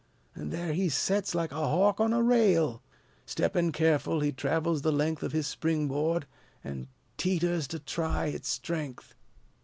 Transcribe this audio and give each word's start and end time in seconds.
An' 0.33 0.49
there 0.49 0.73
he 0.73 0.89
sets, 0.89 1.35
like 1.35 1.51
a 1.51 1.67
hawk 1.67 1.99
on 1.99 2.11
a 2.11 2.23
rail! 2.23 2.81
Steppin' 3.27 3.71
careful, 3.71 4.21
he 4.21 4.31
travels 4.31 4.81
the 4.81 4.91
length 4.91 5.21
Of 5.21 5.31
his 5.31 5.45
spring 5.45 5.87
board, 5.87 6.25
and 6.63 6.87
teeters 7.17 7.67
to 7.67 7.77
try 7.77 8.25
its 8.25 8.49
strength. 8.49 9.13